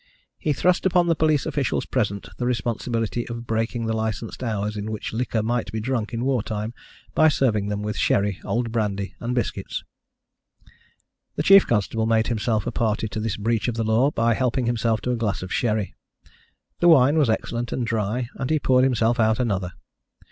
[0.39, 4.89] He thrust upon the police officials present the responsibility of breaking the licensed hours in
[4.89, 6.73] which liquor might be drunk in war time
[7.13, 9.83] by serving them with sherry, old brandy, and biscuits.
[11.35, 14.65] The chief constable made himself a party to this breach of the law by helping
[14.65, 15.93] himself to a glass of sherry.
[16.79, 19.73] The wine was excellent and dry, and he poured himself out another.